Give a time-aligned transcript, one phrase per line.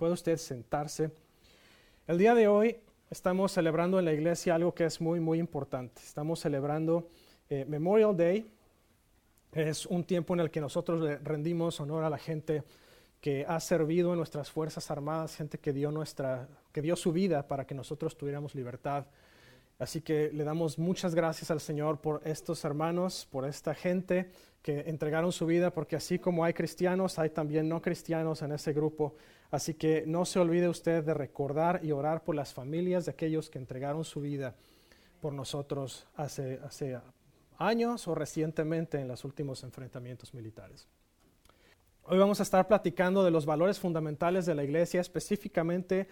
[0.00, 1.10] Puede usted sentarse.
[2.06, 2.78] El día de hoy
[3.10, 6.00] estamos celebrando en la iglesia algo que es muy, muy importante.
[6.02, 7.10] Estamos celebrando
[7.50, 8.50] eh, Memorial Day.
[9.52, 12.62] Es un tiempo en el que nosotros le rendimos honor a la gente
[13.20, 17.46] que ha servido en nuestras Fuerzas Armadas, gente que dio, nuestra, que dio su vida
[17.46, 19.04] para que nosotros tuviéramos libertad.
[19.78, 24.30] Así que le damos muchas gracias al Señor por estos hermanos, por esta gente
[24.62, 28.72] que entregaron su vida, porque así como hay cristianos, hay también no cristianos en ese
[28.72, 29.14] grupo.
[29.50, 33.50] Así que no se olvide usted de recordar y orar por las familias de aquellos
[33.50, 34.54] que entregaron su vida
[35.20, 36.60] por nosotros hace,
[37.58, 40.88] años o recientemente en los últimos enfrentamientos militares.
[42.04, 46.08] Hoy vamos a estar platicando de los valores fundamentales de la iglesia, específicamente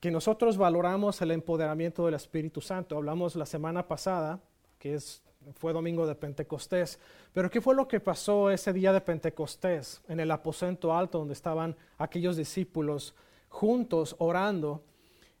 [0.00, 2.96] que nosotros valoramos el empoderamiento del Espíritu Santo.
[2.96, 4.40] Hablamos la semana pasada,
[4.78, 5.22] que es,
[5.54, 6.98] fue domingo de Pentecostés,
[7.32, 11.34] pero ¿qué fue lo que pasó ese día de Pentecostés en el aposento alto donde
[11.34, 13.14] estaban aquellos discípulos
[13.48, 14.82] juntos orando?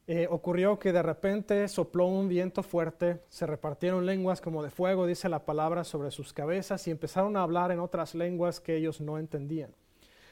[0.06, 5.06] Eh, ocurrió que de repente sopló un viento fuerte, se repartieron lenguas como de fuego,
[5.06, 9.00] dice la palabra, sobre sus cabezas y empezaron a hablar en otras lenguas que ellos
[9.00, 9.74] no entendían.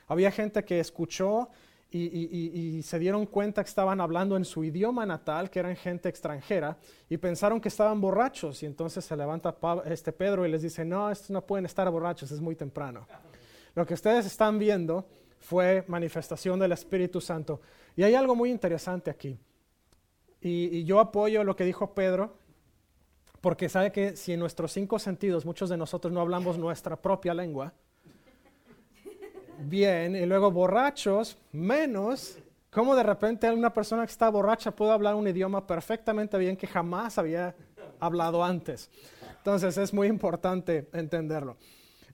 [0.08, 1.48] Había gente que escuchó
[1.98, 6.78] y, se dieron cuenta que estaban hablando en su idioma natal, que eran gente extranjera,
[7.08, 8.62] y pensaron que estaban borrachos.
[8.62, 12.30] Y entonces se levanta este Pedro y les dice, no, estos no pueden estar borrachos,
[12.30, 13.06] es muy temprano.
[13.74, 15.06] Lo que ustedes están viendo
[15.38, 17.60] fue manifestación del Espíritu Santo.
[17.94, 19.38] Y hay algo muy interesante aquí.
[20.40, 22.38] Y, y yo apoyo lo que dijo Pedro,
[23.40, 27.34] porque sabe que si en nuestros cinco sentidos muchos de nosotros no hablamos nuestra propia
[27.34, 27.74] lengua,
[29.64, 32.38] bien y luego borrachos menos,
[32.70, 36.66] ¿cómo de repente una persona que está borracha puede hablar un idioma perfectamente bien que
[36.66, 37.54] jamás había
[38.00, 38.90] hablado antes?
[39.38, 41.56] Entonces es muy importante entenderlo.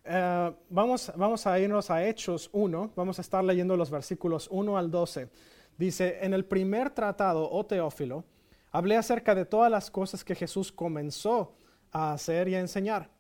[0.05, 4.79] Eh, vamos, vamos a irnos a Hechos 1, vamos a estar leyendo los versículos 1
[4.79, 5.29] al 12.
[5.77, 8.25] Dice, en el primer tratado, oh Teófilo,
[8.71, 11.55] hablé acerca de todas las cosas que Jesús comenzó
[11.93, 13.18] a hacer y a enseñar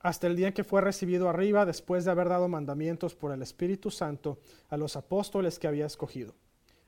[0.00, 3.90] hasta el día que fue recibido arriba después de haber dado mandamientos por el Espíritu
[3.90, 4.38] Santo
[4.68, 6.34] a los apóstoles que había escogido,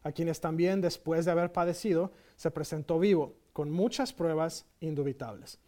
[0.02, 5.58] a quienes también después de haber padecido se presentó vivo, con muchas pruebas indubitables,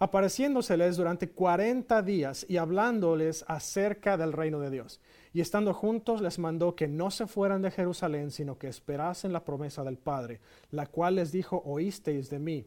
[0.00, 5.00] apareciéndoseles durante cuarenta días y hablándoles acerca del reino de Dios.
[5.32, 9.44] Y estando juntos les mandó que no se fueran de Jerusalén, sino que esperasen la
[9.44, 10.40] promesa del Padre,
[10.72, 12.66] la cual les dijo, oísteis de mí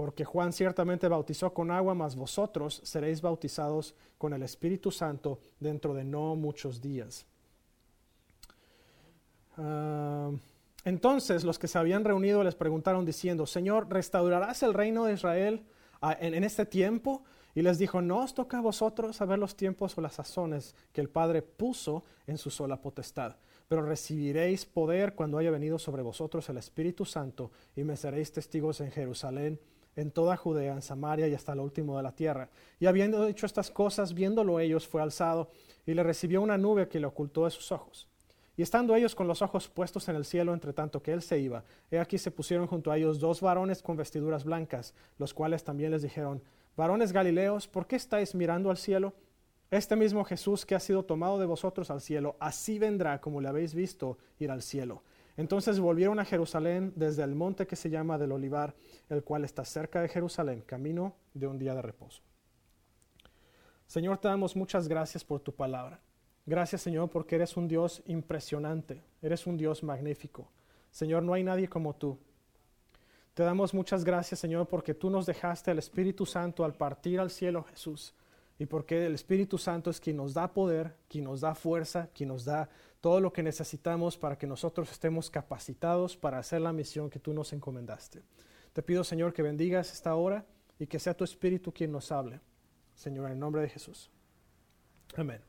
[0.00, 5.92] porque Juan ciertamente bautizó con agua, mas vosotros seréis bautizados con el Espíritu Santo dentro
[5.92, 7.26] de no muchos días.
[9.58, 10.30] Ah,
[10.86, 15.66] entonces los que se habían reunido les preguntaron diciendo, Señor, ¿restaurarás el reino de Israel
[16.00, 17.22] ah, en, en, este tiempo?
[17.54, 21.02] Y les dijo, no os toca a vosotros saber los tiempos o las sazones que
[21.02, 23.36] el Padre puso en su sola potestad,
[23.68, 28.80] pero recibiréis poder cuando haya venido sobre vosotros el Espíritu Santo y me seréis testigos
[28.80, 29.60] en Jerusalén
[29.96, 32.48] en toda Judea, en Samaria y hasta lo último de la tierra.
[32.78, 35.50] Y habiendo dicho estas cosas, viéndolo ellos, fue alzado
[35.86, 38.08] y le recibió una nube que le ocultó de sus ojos.
[38.56, 41.38] Y estando ellos con los ojos puestos en el cielo, entre tanto que él se
[41.38, 45.64] iba, he aquí se pusieron junto a ellos dos varones con vestiduras blancas, los cuales
[45.64, 46.42] también les dijeron,
[46.76, 49.14] varones Galileos, ¿por qué estáis mirando al cielo?
[49.70, 53.48] Este mismo Jesús que ha sido tomado de vosotros al cielo, así vendrá como le
[53.48, 55.04] habéis visto ir al cielo.
[55.40, 58.74] Entonces volvieron a Jerusalén desde el monte que se llama del Olivar,
[59.08, 62.20] el cual está cerca de Jerusalén, camino de un día de reposo.
[63.86, 65.98] Señor, te damos muchas gracias por tu palabra.
[66.44, 70.46] Gracias, Señor, porque eres un Dios impresionante, eres un Dios magnífico.
[70.90, 72.18] Señor, no hay nadie como tú.
[73.32, 77.30] Te damos muchas gracias, Señor, porque tú nos dejaste el Espíritu Santo al partir al
[77.30, 78.12] cielo, Jesús.
[78.60, 82.28] Y porque el Espíritu Santo es quien nos da poder, quien nos da fuerza, quien
[82.28, 82.68] nos da
[83.00, 87.32] todo lo que necesitamos para que nosotros estemos capacitados para hacer la misión que tú
[87.32, 88.20] nos encomendaste.
[88.74, 90.44] Te pido, Señor, que bendigas esta hora
[90.78, 92.38] y que sea tu Espíritu quien nos hable.
[92.94, 94.10] Señor, en el nombre de Jesús.
[95.16, 95.40] Amén.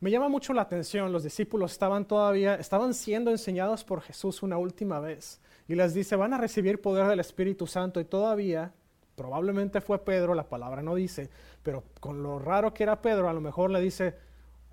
[0.00, 4.58] Me llama mucho la atención, los discípulos estaban todavía, estaban siendo enseñados por Jesús una
[4.58, 5.40] última vez.
[5.68, 8.74] Y les dice, van a recibir poder del Espíritu Santo y todavía,
[9.22, 11.30] probablemente fue Pedro, la palabra no dice,
[11.62, 14.16] pero con lo raro que era Pedro, a lo mejor le dice,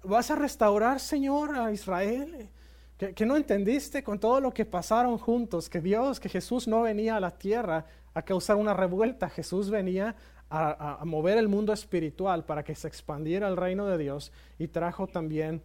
[0.03, 2.49] ¿Vas a restaurar, Señor, a Israel?
[2.97, 7.15] ¿Que, no entendiste con todo lo que pasaron juntos, que Dios, que Jesús no venía
[7.15, 10.15] a la tierra a causar una revuelta, Jesús venía
[10.49, 15.07] a, mover el mundo espiritual para que se expandiera el reino de Dios y trajo
[15.07, 15.61] también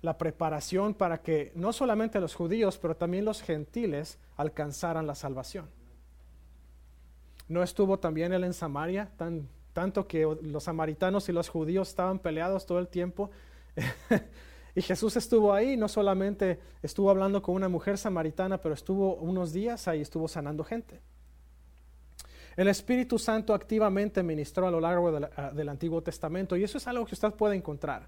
[0.00, 5.68] la preparación para que no solamente los judíos, pero también los gentiles alcanzaran la salvación.
[7.50, 9.10] ¿No estuvo también él en Samaria,
[9.72, 13.30] tanto que los samaritanos y los judíos estaban peleados todo el tiempo?
[14.72, 19.52] Y Jesús estuvo ahí, no solamente estuvo hablando con una mujer samaritana, pero estuvo unos
[19.52, 21.00] días ahí, estuvo sanando gente.
[22.56, 27.04] El Espíritu Santo activamente ministró a lo largo del Antiguo Testamento y eso es algo
[27.04, 28.06] que usted puede encontrar.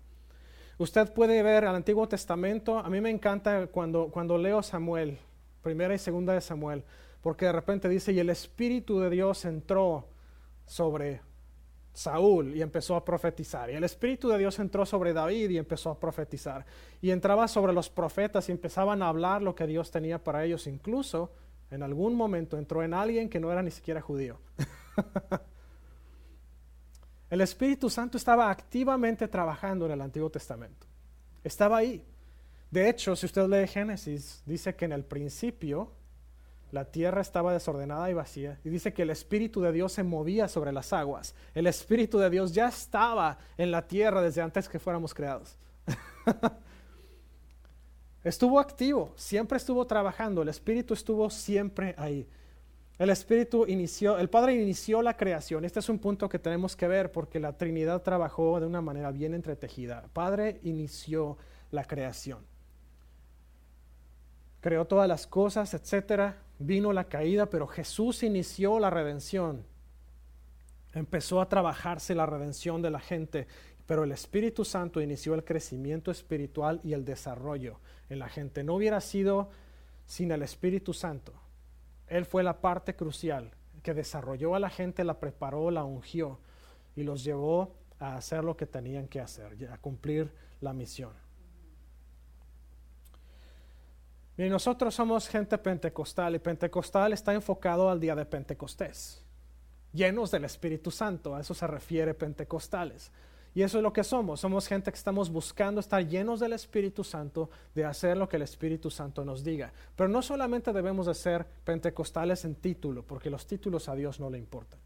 [0.78, 5.18] Usted puede ver al Antiguo Testamento, a mí me encanta cuando, cuando leo Samuel,
[5.62, 6.84] primera y segunda de Samuel,
[7.22, 10.08] porque de repente dice, y el Espíritu de Dios entró
[10.66, 11.22] sobre
[11.92, 13.70] Saúl y empezó a profetizar.
[13.70, 16.66] Y el Espíritu de Dios entró sobre David y empezó a profetizar.
[17.00, 20.66] Y entraba sobre los profetas y empezaban a hablar lo que Dios tenía para ellos.
[20.66, 21.32] Incluso
[21.70, 24.40] en algún momento entró en alguien que no era ni siquiera judío.
[27.30, 30.86] el Espíritu Santo estaba activamente trabajando en el Antiguo Testamento.
[31.44, 32.04] Estaba ahí.
[32.70, 35.92] De hecho, si usted lee Génesis, dice que en el principio
[36.72, 38.58] la tierra estaba desordenada y vacía.
[38.64, 41.34] Y dice que el Espíritu de Dios se movía sobre las aguas.
[41.54, 45.58] El Espíritu de Dios ya estaba en la tierra desde antes que fuéramos creados.
[48.24, 50.40] estuvo activo, siempre estuvo trabajando.
[50.40, 52.26] El Espíritu estuvo siempre ahí.
[52.98, 55.66] El Espíritu inició, el Padre inició la creación.
[55.66, 59.10] Este es un punto que tenemos que ver porque la Trinidad trabajó de una manera
[59.10, 60.00] bien entretejida.
[60.04, 61.36] El Padre inició
[61.70, 62.38] la creación.
[64.62, 69.64] Creó todas las cosas, etcétera vino la caída, pero Jesús inició la redención.
[70.92, 73.46] Empezó a trabajarse la redención de la gente,
[73.86, 78.62] pero el Espíritu Santo inició el crecimiento espiritual y el desarrollo en la gente.
[78.62, 79.50] No hubiera sido
[80.06, 81.32] sin el Espíritu Santo.
[82.08, 86.38] Él fue la parte crucial que desarrolló a la gente, la preparó, la ungió
[86.94, 90.30] y los llevó a hacer lo que tenían que hacer, a cumplir
[90.60, 91.21] la misión.
[94.36, 99.22] Nosotros somos gente pentecostal y pentecostal está enfocado al día de Pentecostés,
[99.92, 103.10] llenos del Espíritu Santo, a eso se refiere pentecostales.
[103.54, 107.04] Y eso es lo que somos, somos gente que estamos buscando estar llenos del Espíritu
[107.04, 109.70] Santo, de hacer lo que el Espíritu Santo nos diga.
[109.94, 114.30] Pero no solamente debemos de ser pentecostales en título, porque los títulos a Dios no
[114.30, 114.80] le importan.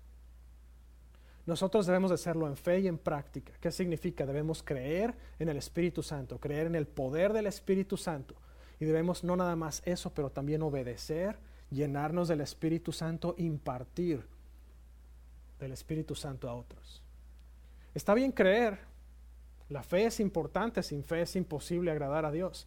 [1.46, 3.52] Nosotros debemos de hacerlo en fe y en práctica.
[3.60, 4.26] ¿Qué significa?
[4.26, 8.34] Debemos creer en el Espíritu Santo, creer en el poder del Espíritu Santo
[8.78, 11.38] y debemos no nada más eso, pero también obedecer,
[11.70, 14.26] llenarnos del Espíritu Santo, impartir
[15.58, 17.02] del Espíritu Santo a otros.
[17.94, 18.78] Está bien creer,
[19.68, 22.66] la fe es importante, sin fe es imposible agradar a Dios.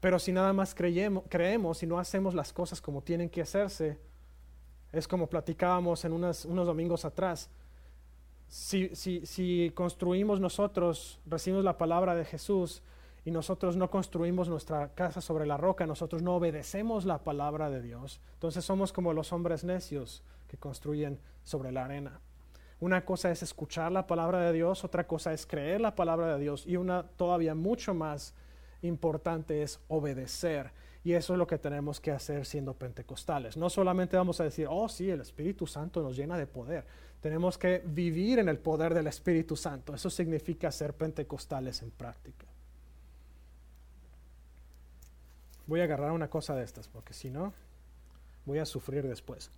[0.00, 3.98] Pero si nada más creemos, creemos y no hacemos las cosas como tienen que hacerse,
[4.92, 7.48] es como platicábamos en unos domingos atrás.
[8.48, 12.82] Si, si, si construimos nosotros, recibimos la palabra de Jesús,
[13.26, 17.82] y nosotros no construimos nuestra casa sobre la roca, nosotros no obedecemos la palabra de
[17.82, 22.20] Dios, entonces somos como los hombres necios que construyen sobre la arena.
[22.78, 26.40] Una cosa es escuchar la palabra de Dios, otra cosa es creer la palabra de
[26.40, 28.32] Dios y una todavía mucho más
[28.80, 30.70] importante es obedecer.
[31.02, 33.56] Y eso es lo que tenemos que hacer siendo pentecostales.
[33.56, 36.84] No solamente vamos a decir, oh sí, el Espíritu Santo nos llena de poder.
[37.20, 39.94] Tenemos que vivir en el poder del Espíritu Santo.
[39.94, 42.46] Eso significa ser pentecostales en práctica.
[45.66, 47.52] Voy a agarrar una cosa de estas, porque si no,
[48.44, 49.50] voy a sufrir después.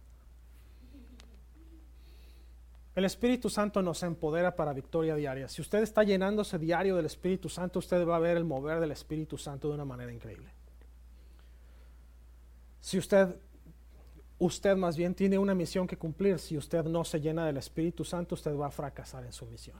[2.94, 5.48] El Espíritu Santo nos empodera para victoria diaria.
[5.48, 8.90] Si usted está llenándose diario del Espíritu Santo, usted va a ver el mover del
[8.90, 10.50] Espíritu Santo de una manera increíble.
[12.80, 13.36] Si usted,
[14.38, 18.04] usted más bien tiene una misión que cumplir, si usted no se llena del Espíritu
[18.04, 19.78] Santo, usted va a fracasar en su misión.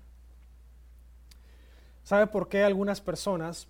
[2.04, 3.66] ¿Sabe por qué algunas personas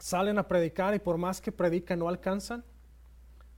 [0.00, 2.64] salen a predicar y por más que predican no alcanzan,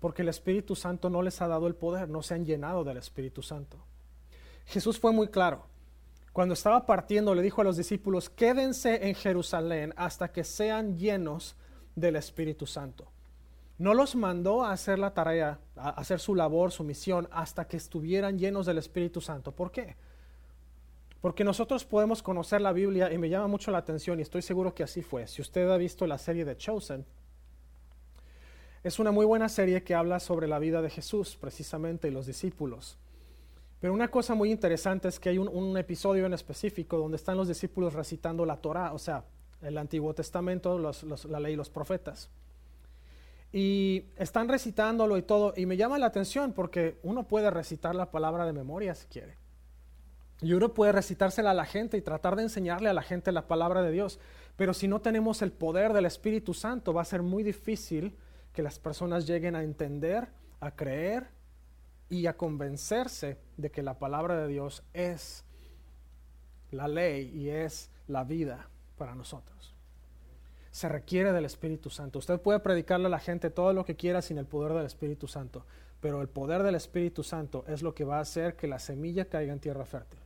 [0.00, 2.99] porque el Espíritu Santo no les ha dado el poder, no se han llenado del
[2.99, 3.78] Espíritu Santo.
[4.66, 5.66] Jesús fue muy claro.
[6.32, 11.56] Cuando estaba partiendo le dijo a los discípulos, quédense en Jerusalén hasta que sean llenos
[11.94, 13.12] del Espíritu Santo.
[13.78, 17.76] No los mandó a hacer la tarea, a hacer su labor, su misión, hasta que
[17.76, 19.52] estuvieran llenos del Espíritu Santo.
[19.52, 19.96] ¿Por qué?
[21.23, 24.75] Porque nosotros podemos conocer la Biblia y me llama mucho la atención y estoy seguro
[24.75, 25.29] que así fue.
[25.29, 27.07] Si usted ha visto la serie de Chosen,
[28.83, 32.26] es una muy buena serie que habla sobre la vida de Jesús precisamente y los
[32.26, 32.99] discípulos.
[33.79, 37.47] Pero una cosa muy interesante es que hay un, episodio en específico donde están los
[37.47, 39.25] discípulos recitando la Torah, o sea,
[39.61, 42.31] el Antiguo Testamento, la ley y los profetas.
[43.52, 48.11] Y están recitándolo y todo, y me llama la atención porque uno puede recitar la
[48.11, 49.41] palabra de memoria si quiere.
[50.41, 53.47] Y uno puede recitársela a la gente y tratar de enseñarle a la gente la
[53.47, 54.19] palabra de Dios.
[54.57, 58.17] Pero si no tenemos el poder del Espíritu Santo, va a ser muy difícil
[58.53, 60.29] que las personas lleguen a entender,
[60.61, 61.29] a creer
[62.09, 65.45] y a convencerse de que la palabra de Dios es
[66.71, 69.75] la ley y es la vida para nosotros.
[70.71, 72.19] se requiere del Espíritu Santo.
[72.19, 75.29] Usted puede predicarle a la gente todo lo que quiera sin el poder del Espíritu
[75.29, 75.67] Santo,
[76.01, 79.27] pero el poder del Espíritu Santo es lo que va a hacer que la semilla
[79.27, 80.22] caiga en tierra fértil.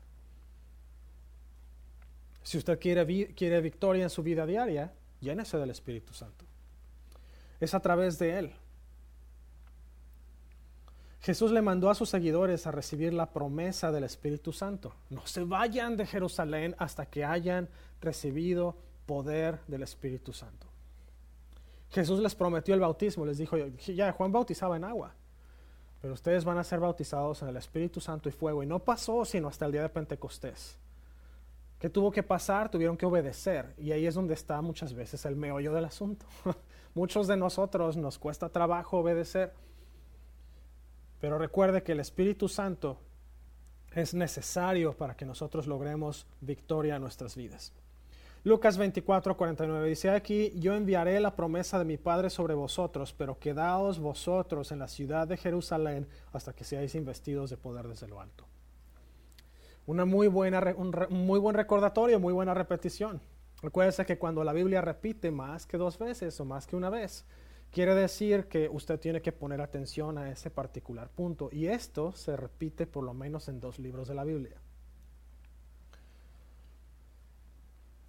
[2.47, 6.45] Si usted quiere, quiere victoria en su vida diaria, llénese del Espíritu Santo.
[7.59, 8.55] Es a través de Él.
[11.23, 14.95] Jesús le mandó a sus seguidores a recibir la promesa del Espíritu Santo.
[15.11, 17.69] No se vayan de Jerusalén hasta que hayan
[18.01, 18.77] recibido
[19.07, 20.69] poder del Espíritu Santo.
[21.91, 25.17] Jesús les prometió el bautismo, les dijo, ya Juan bautizaba en agua,
[26.01, 28.63] pero ustedes van a ser bautizados en el Espíritu Santo y fuego.
[28.63, 30.79] Y no pasó sino hasta el día de Pentecostés.
[31.79, 32.71] ¿Qué tuvo que pasar?
[32.71, 33.75] Tuvieron que obedecer.
[33.79, 36.27] Y ahí es donde está muchas veces el meollo del asunto.
[36.95, 39.53] Muchos de nosotros nos cuesta trabajo obedecer.
[41.21, 42.99] Pero recuerde que el Espíritu Santo
[43.93, 47.73] es necesario para que nosotros logremos victoria en nuestras vidas.
[48.45, 53.39] Lucas 24, 49 dice aquí, yo enviaré la promesa de mi Padre sobre vosotros, pero
[53.39, 58.21] quedaos vosotros en la ciudad de Jerusalén hasta que seáis investidos de poder desde lo
[58.21, 58.47] alto.
[59.87, 63.21] Una muy buena, un, muy buen recordatorio, muy buena repetición.
[63.63, 67.25] Recuérdese que cuando la Biblia repite más que dos veces o más que una vez,
[67.71, 71.49] quiere decir que usted tiene que poner atención a ese particular punto.
[71.53, 74.61] Y esto se repite por lo menos en dos libros de la Biblia.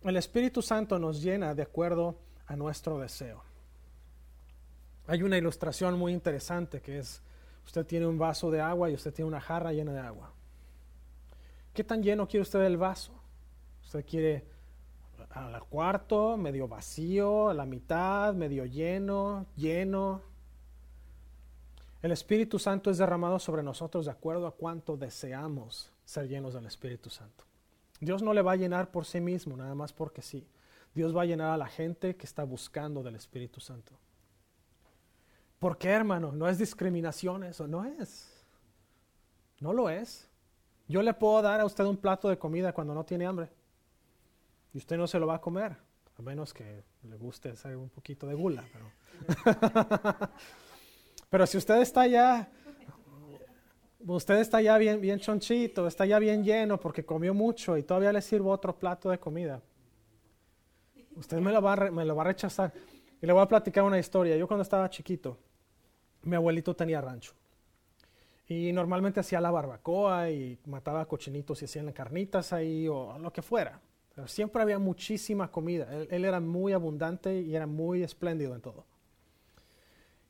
[0.01, 3.43] El Espíritu Santo nos llena de acuerdo a nuestro deseo.
[5.07, 7.21] Hay una ilustración muy interesante que es,
[7.65, 10.33] usted tiene un vaso de agua y usted tiene una jarra llena de agua.
[11.77, 13.11] ¿Qué tan lleno quiere usted el vaso?
[13.83, 14.43] ¿Usted quiere
[15.29, 20.23] al cuarto, medio vacío, a la mitad, medio lleno, lleno?
[22.01, 26.65] El Espíritu Santo es derramado sobre nosotros de acuerdo a cuánto deseamos ser llenos del
[26.65, 27.43] Espíritu Santo.
[27.99, 30.47] Dios no le va a llenar por sí mismo, nada más porque sí.
[30.95, 33.91] Dios va a llenar a la gente que está buscando del Espíritu Santo.
[35.59, 36.31] ¿Por qué, hermano?
[36.31, 38.33] No es discriminación eso, no es.
[39.59, 40.26] No lo es.
[40.87, 43.49] Yo le puedo dar a usted un plato de comida cuando no tiene hambre.
[44.73, 45.75] Y usted no se lo va a comer,
[46.17, 48.63] a menos que le guste hacer un poquito de gula.
[48.71, 48.85] Pero,
[51.29, 52.49] pero si usted está ya
[54.15, 58.13] usted está ya bien, bien chonchito, está ya bien lleno porque comió mucho y todavía
[58.13, 59.61] le sirvo otro plato de comida.
[61.15, 62.71] Usted me lo, va a, me lo va a rechazar.
[63.21, 64.37] Y le voy a platicar una historia.
[64.37, 65.37] Yo cuando estaba chiquito,
[66.21, 67.33] mi abuelito tenía rancho.
[68.47, 73.41] Y normalmente hacía la barbacoa y mataba cochinitos y hacían carnitas ahí o lo que
[73.41, 73.81] fuera.
[74.15, 75.87] Pero siempre había muchísima comida.
[76.09, 78.85] él era muy abundante y era muy espléndido en todo.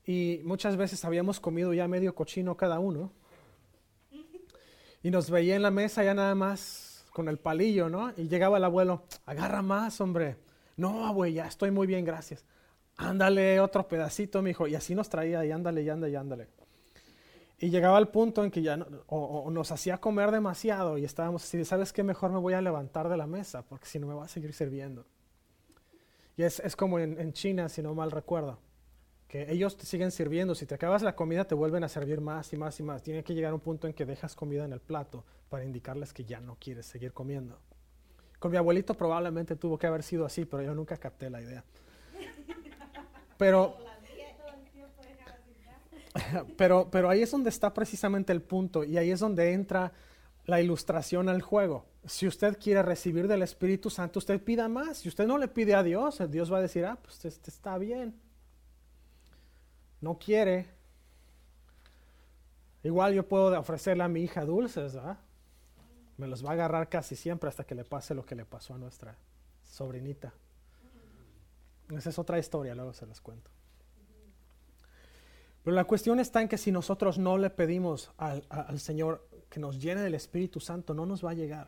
[0.06, 3.12] Y muchas veces habíamos comido ya medio cochino cada uno
[5.04, 8.14] y nos veía en la mesa ya nada más con el palillo, ¿no?
[8.18, 10.38] Y llegaba el abuelo, agarra más, hombre.
[10.76, 12.46] No, abuelo, ya estoy muy bien, gracias.
[12.96, 14.68] Ándale otro pedacito, mi hijo.
[14.68, 16.48] Y así nos traía, y ándale, y ándale, y ándale.
[17.60, 21.66] Y llegaba al punto en que ya o, nos hacía comer demasiado y estábamos así,
[21.66, 22.04] ¿sabes qué?
[22.04, 24.54] Mejor me voy a levantar de la mesa, porque si no me va a seguir
[24.54, 25.06] sirviendo.
[26.36, 28.60] Y es, es como en, en China, si no mal recuerdo
[29.28, 30.56] que ellos te siguen sirviendo.
[30.56, 33.04] Si te acabas la comida, te vuelven a servir más y más y más.
[33.04, 36.24] Tiene que llegar un punto en que dejas comida en el plato para indicarles que
[36.26, 37.60] ya no quieres seguir comiendo.
[38.40, 41.64] Con mi abuelito probablemente tuvo que haber sido así, pero yo nunca capté la idea.
[43.38, 43.78] Pero,
[46.58, 49.92] pero, pero ahí es donde está precisamente el punto y ahí es donde entra
[50.46, 51.86] la ilustración al juego.
[52.06, 55.00] Si usted quiere recibir del Espíritu Santo, usted pida más.
[55.00, 57.78] Si usted no le pide a Dios, Dios va a decir, ah, pues este está
[57.78, 58.16] bien
[60.02, 60.68] no quiere,
[62.84, 65.18] igual yo puedo ofrecerle a mi hija dulces, ¿verdad?
[66.18, 68.74] Me los va a agarrar casi siempre hasta que le pase lo que le pasó
[68.74, 69.16] a nuestra
[69.64, 70.34] sobrinita.
[71.90, 73.52] Esa es otra historia, luego se las cuento.
[75.68, 79.60] Pero la cuestión está en que si nosotros no le pedimos al, al Señor que
[79.60, 81.68] nos llene del Espíritu Santo, no nos va a llegar.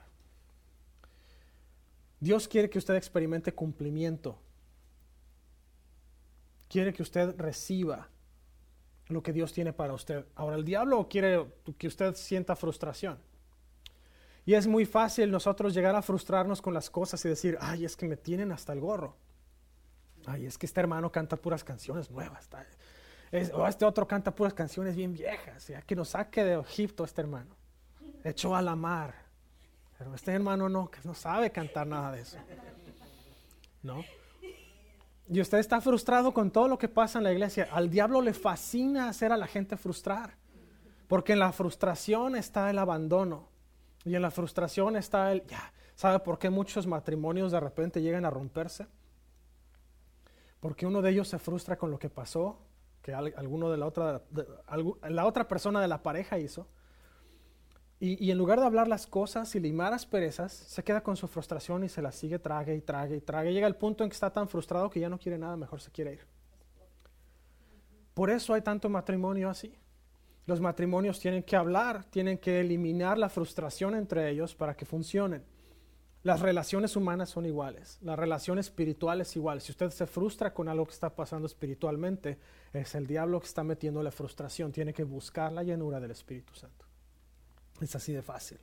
[2.21, 4.39] Dios quiere que usted experimente cumplimiento.
[6.69, 8.07] Quiere que usted reciba
[9.09, 10.25] lo que Dios tiene para usted.
[10.35, 13.19] Ahora, el diablo quiere que usted sienta frustración.
[14.45, 17.97] Y es muy fácil nosotros llegar a frustrarnos con las cosas y decir, ay, es
[17.97, 19.17] que me tienen hasta el gorro.
[20.25, 22.47] Ay, es que este hermano canta puras canciones nuevas.
[23.53, 25.67] O este otro canta puras canciones bien viejas.
[25.67, 27.55] Ya que nos saque de Egipto este hermano.
[28.23, 29.13] Echó a la mar.
[29.97, 32.37] Pero este hermano no, no sabe cantar nada de eso.
[33.83, 34.03] ¿No?
[35.27, 37.69] Y usted está frustrado con todo lo que pasa en la iglesia.
[37.71, 40.35] Al diablo le fascina hacer a la gente frustrar.
[41.07, 43.49] Porque en la frustración está el abandono.
[44.05, 45.45] Y en la frustración está el...
[45.45, 48.87] Ya, ¿Sabe por qué muchos matrimonios de repente llegan a romperse?
[50.59, 52.59] porque uno de ellos se frustra con lo que pasó,
[53.13, 54.21] alguno de la otra,
[55.09, 56.67] la otra persona de la pareja hizo.
[58.01, 61.27] Y, en lugar de hablar las cosas y limar las perezas, se queda con su
[61.27, 63.51] frustración y se la sigue, trague y trague y trague.
[63.51, 65.91] Llega el punto en que está tan frustrado que ya no quiere nada, mejor se
[65.91, 66.25] quiere ir.
[68.13, 69.77] Por eso hay tanto matrimonio así.
[70.45, 75.43] Los matrimonios tienen que hablar, tienen que eliminar la frustración entre ellos para que funcionen.
[76.21, 79.61] Las relaciones humanas son iguales, la relación espiritual es igual.
[79.61, 82.37] Si usted se frustra con algo que está pasando espiritualmente,
[82.73, 84.73] es el diablo que está metiendo la frustración.
[84.73, 86.85] Tiene que buscar la llenura del Espíritu Santo.
[87.79, 88.59] Es así de fácil.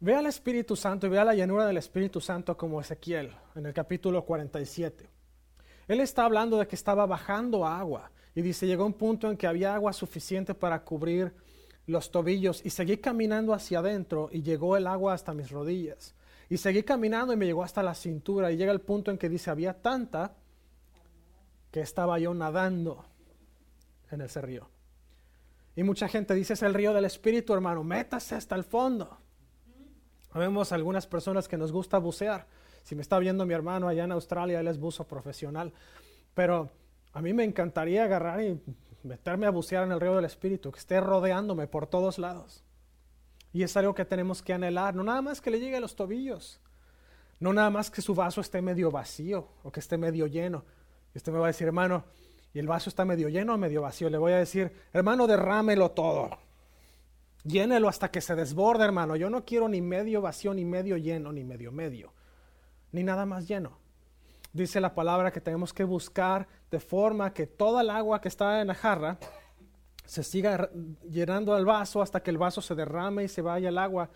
[0.00, 3.72] Ve al Espíritu Santo y vea la llenura del Espíritu Santo como Ezequiel en el
[3.72, 5.08] capítulo 47.
[5.88, 9.46] Él está hablando de que estaba bajando agua y dice, llegó un punto en que
[9.46, 11.32] había agua suficiente para cubrir
[11.86, 16.14] los tobillos y seguí caminando hacia adentro y llegó el agua hasta mis rodillas.
[16.48, 19.28] Y seguí caminando y me llegó hasta la cintura y llega el punto en que
[19.28, 20.34] dice, había tanta
[21.70, 23.04] que estaba yo nadando
[24.10, 24.68] en ese río.
[25.76, 29.18] Y mucha gente dice, es el río del Espíritu, hermano, métase hasta el fondo.
[30.34, 32.46] Vemos algunas personas que nos gusta bucear.
[32.82, 35.72] Si me está viendo mi hermano allá en Australia, él es buzo profesional.
[36.34, 36.70] Pero
[37.12, 38.60] a mí me encantaría agarrar y
[39.04, 42.64] meterme a bucear en el río del Espíritu, que esté rodeándome por todos lados.
[43.52, 45.94] Y es algo que tenemos que anhelar, no nada más que le llegue a los
[45.94, 46.60] tobillos,
[47.38, 50.64] no nada más que su vaso esté medio vacío o que esté medio lleno.
[51.14, 52.04] Y usted me va a decir, hermano,
[52.52, 54.08] ¿y el vaso está medio lleno o medio vacío?
[54.10, 56.30] Le voy a decir, hermano, derrámelo todo.
[57.44, 59.16] Llénelo hasta que se desborde, hermano.
[59.16, 62.12] Yo no quiero ni medio vacío, ni medio lleno, ni medio medio,
[62.90, 63.83] ni nada más lleno
[64.54, 68.60] dice la palabra que tenemos que buscar de forma que toda el agua que está
[68.60, 69.18] en la jarra
[70.06, 70.70] se siga
[71.10, 74.08] llenando al vaso hasta que el vaso se derrame y se vaya el agua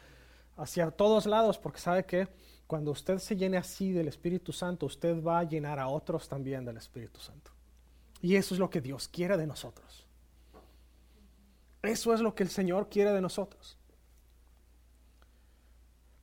[0.57, 2.28] hacia todos lados, porque sabe que
[2.66, 6.64] cuando usted se llene así del Espíritu Santo, usted va a llenar a otros también
[6.64, 7.50] del Espíritu Santo.
[8.21, 10.07] Y eso es lo que Dios quiere de nosotros.
[11.83, 13.79] Eso es lo que el Señor quiere de nosotros.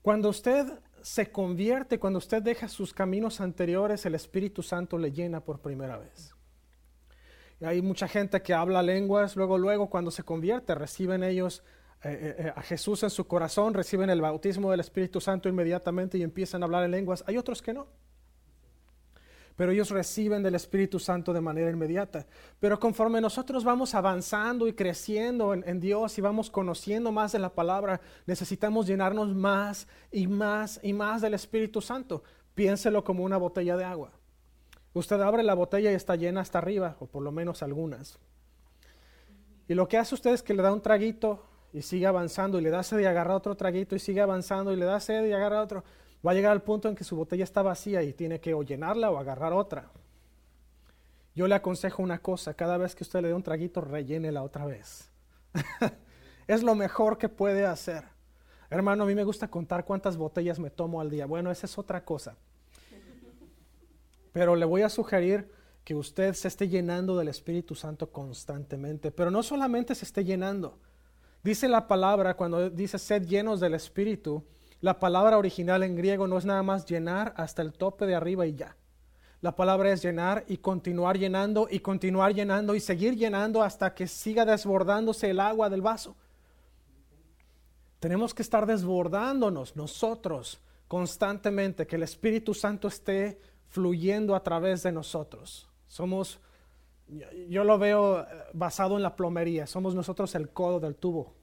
[0.02, 5.40] Cuando usted se convierte, cuando usted deja sus caminos anteriores, el Espíritu Santo le llena
[5.40, 6.34] por primera vez.
[7.62, 11.62] Hay mucha gente que habla lenguas, luego, luego, cuando se convierte, reciben ellos
[12.04, 16.18] eh, eh, eh, a Jesús en su corazón, reciben el bautismo del Espíritu Santo inmediatamente
[16.18, 17.24] y empiezan a hablar en lenguas.
[17.28, 17.86] Hay otros que no
[19.56, 22.26] pero ellos reciben del Espíritu Santo de manera inmediata.
[22.60, 27.50] Pero conforme nosotros vamos avanzando y creciendo en, Dios y vamos conociendo más de la
[27.50, 32.24] palabra, necesitamos llenarnos más y más y más del Espíritu Santo.
[32.54, 34.12] Piénselo como una botella de agua.
[34.94, 38.18] Usted abre la botella y está llena hasta arriba, o por lo menos algunas.
[39.68, 42.62] Y lo que hace usted es que le da un traguito y sigue avanzando y
[42.62, 45.34] le da sed y agarra otro traguito y sigue avanzando y le da sed y
[45.34, 45.84] agarra otro
[46.26, 48.64] va a llegar al punto en que su botella está vacía y tiene que o
[48.64, 49.92] llenarla o agarrar otra.
[51.36, 54.66] Yo le aconsejo una cosa, cada vez que usted le dé un traguito, rellénela otra
[54.66, 55.10] vez.
[56.48, 58.06] es lo mejor que puede hacer.
[58.70, 61.26] Hermano, a mí me gusta contar cuántas botellas me tomo al día.
[61.26, 62.36] Bueno, esa es otra cosa.
[64.32, 65.52] Pero le voy a sugerir
[65.84, 70.80] que usted se esté llenando del Espíritu Santo constantemente, pero no solamente se esté llenando.
[71.44, 74.44] Dice la palabra cuando dice sed llenos del Espíritu,
[74.86, 78.46] la palabra original en griego no es nada más llenar hasta el tope de arriba
[78.46, 78.78] y ya.
[79.42, 84.06] La palabra es llenar y continuar llenando y continuar llenando y seguir llenando hasta que
[84.06, 86.16] siga desbordándose el agua del vaso.
[88.00, 94.92] Tenemos que estar desbordándonos nosotros constantemente, que el Espíritu Santo esté fluyendo a través de
[94.92, 95.68] nosotros.
[95.88, 96.40] Somos,
[97.50, 101.34] yo lo veo eh, basado en la plomería, somos nosotros el codo del tubo.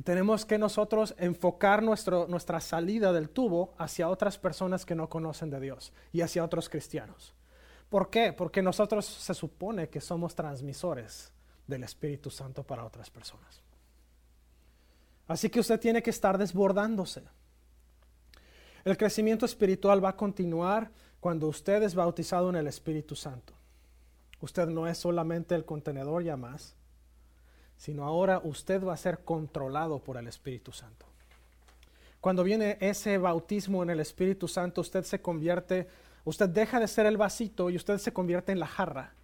[0.00, 5.10] Y tenemos que nosotros enfocar nuestro, nuestra salida del tubo hacia otras personas que no
[5.10, 7.34] conocen de Dios y hacia otros cristianos.
[7.90, 8.32] ¿Por qué?
[8.32, 11.30] Porque nosotros se supone que somos transmisores
[11.66, 13.60] del Espíritu Santo para otras personas.
[15.28, 17.22] Así que usted tiene que estar desbordándose.
[18.86, 23.52] El crecimiento espiritual va a continuar cuando usted es bautizado en el Espíritu Santo.
[24.40, 26.74] Usted no es solamente el contenedor ya más,
[27.80, 31.06] sino ahora usted va a ser controlado por el Espíritu Santo.
[32.20, 35.88] Cuando viene ese bautismo en el Espíritu Santo, usted se convierte,
[36.24, 39.14] usted deja de ser el vasito y usted se convierte en la jarra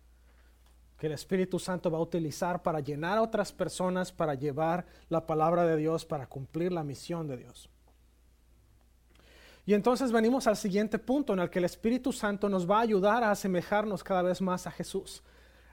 [0.98, 5.26] que el Espíritu Santo va a utilizar para llenar a otras personas, para llevar la
[5.26, 7.68] palabra de Dios, para cumplir la misión de Dios.
[9.66, 12.84] Y entonces venimos al siguiente punto en el que el Espíritu Santo nos va a
[12.84, 15.22] ayudar a asemejarnos cada vez más a Jesús.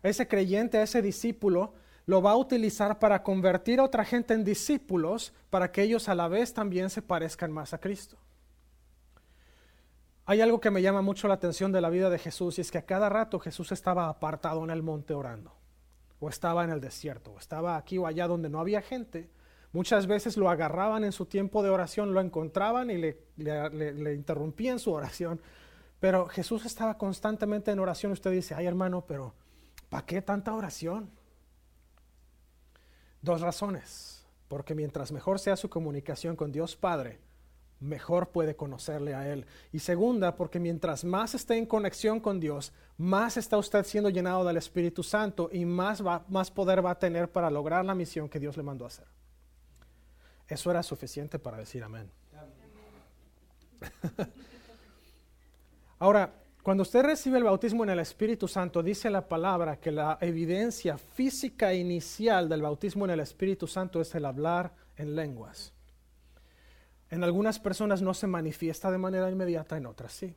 [0.02, 5.34] Ese creyente, ese discípulo, lo va a utilizar para convertir a otra gente en discípulos
[5.50, 8.18] para que ellos a la vez también se parezcan más a Cristo.
[10.26, 12.72] Hay algo que me llama mucho la atención de la vida de Jesús y es
[12.72, 15.54] que a cada rato Jesús estaba apartado en el monte orando,
[16.20, 19.30] o estaba en el desierto, o estaba aquí o allá donde no había gente.
[19.74, 24.80] Muchas veces lo agarraban en su tiempo de oración, lo encontraban y le, le, interrumpían
[24.80, 25.42] su oración.
[26.00, 28.12] Pero Jesús estaba constantemente en oración.
[28.12, 29.34] Usted dice, ay hermano, pero
[29.90, 31.10] ¿para qué tanta oración?
[33.24, 34.24] Dos razones.
[34.48, 37.20] Porque mientras mejor sea su comunicación con Dios Padre,
[37.80, 39.46] mejor puede conocerle a Él.
[39.72, 44.44] Y segunda, porque mientras más esté en conexión con Dios, más está usted siendo llenado
[44.44, 48.30] del Espíritu Santo y más, va, más poder va a tener para lograr la misión
[48.30, 49.08] que Dios le mandó a hacer.
[50.48, 52.12] Eso era suficiente para decir amén.
[55.98, 60.18] Ahora, cuando usted recibe el bautismo en el Espíritu Santo, dice la palabra que la
[60.22, 65.74] evidencia física inicial del bautismo en el Espíritu Santo es el hablar en lenguas.
[67.10, 70.34] En algunas personas no se manifiesta de manera inmediata, en otras sí.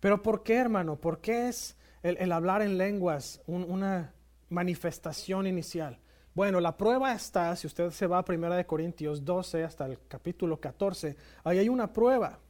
[0.00, 0.96] Pero ¿por qué, hermano?
[0.96, 4.12] ¿Por qué es el, hablar en lenguas una
[4.48, 6.00] manifestación inicial?
[6.34, 10.60] Bueno, la prueba está, si usted se va a 1 Corintios 12 hasta el capítulo
[10.60, 12.40] 14, ahí hay una prueba.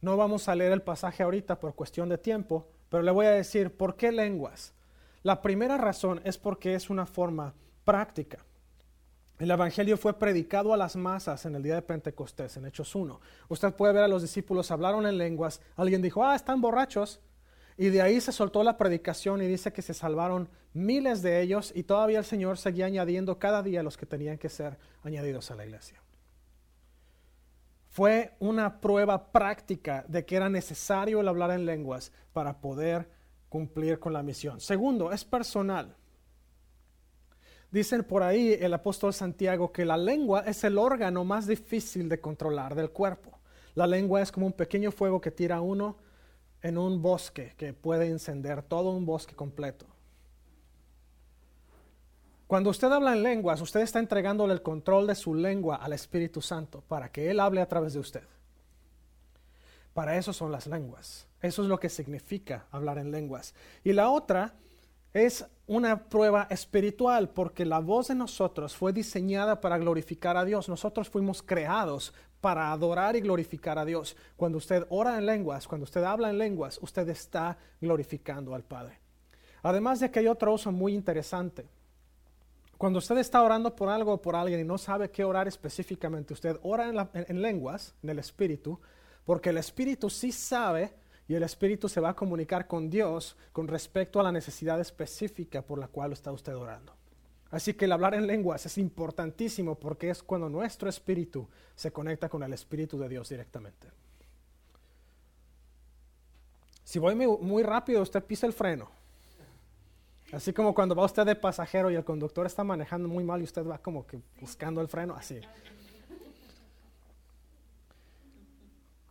[0.00, 3.32] No vamos a leer el pasaje ahorita por cuestión de tiempo, pero le voy a
[3.32, 4.72] decir, ¿por qué lenguas?
[5.22, 8.38] La primera razón es porque es una forma práctica.
[9.38, 13.20] El Evangelio fue predicado a las masas en el día de Pentecostés, en Hechos 1.
[13.48, 15.60] Usted puede ver a los discípulos hablaron en lenguas.
[15.76, 17.20] Alguien dijo, ah, están borrachos.
[17.78, 21.72] Y de ahí se soltó la predicación y dice que se salvaron miles de ellos
[21.74, 25.54] y todavía el Señor seguía añadiendo cada día los que tenían que ser añadidos a
[25.54, 25.99] la iglesia.
[27.90, 33.10] Fue una prueba práctica de que era necesario el hablar en lenguas para poder
[33.48, 34.60] cumplir con la misión.
[34.60, 35.96] Segundo, es personal.
[37.72, 42.20] Dicen por ahí el apóstol Santiago que la lengua es el órgano más difícil de
[42.20, 43.40] controlar del cuerpo.
[43.74, 45.96] La lengua es como un pequeño fuego que tira uno
[46.62, 49.86] en un bosque que puede encender todo un bosque completo.
[52.50, 56.42] Cuando usted habla en lenguas, usted está entregándole el control de su lengua al Espíritu
[56.42, 58.24] Santo para que Él hable a través de usted.
[59.94, 61.28] Para eso son las lenguas.
[61.40, 63.54] Eso es lo que significa hablar en lenguas.
[63.84, 64.54] Y la otra
[65.14, 70.68] es una prueba espiritual porque la voz de nosotros fue diseñada para glorificar a Dios.
[70.68, 74.16] Nosotros fuimos creados para adorar y glorificar a Dios.
[74.36, 78.98] Cuando usted ora en lenguas, cuando usted habla en lenguas, usted está glorificando al Padre.
[79.62, 81.68] Además de que hay otro uso muy interesante.
[82.80, 86.32] Cuando usted está orando por algo o por alguien y no sabe qué orar específicamente,
[86.32, 88.80] usted ora en, en lenguas, en el Espíritu,
[89.26, 90.94] porque el Espíritu sí sabe
[91.28, 95.60] y el Espíritu se va a comunicar con Dios con respecto a la necesidad específica
[95.60, 96.94] por la cual está usted orando.
[97.50, 102.30] Así que el hablar en lenguas es importantísimo porque es cuando nuestro espíritu se conecta
[102.30, 103.88] con el Espíritu de Dios directamente.
[106.82, 108.90] Si voy muy, rápido, usted pisa el freno.
[110.32, 113.44] Así como cuando va usted de pasajero y el conductor está manejando muy mal y
[113.44, 115.40] usted va como que buscando el freno, así.